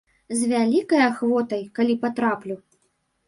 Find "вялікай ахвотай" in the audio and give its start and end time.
0.53-1.61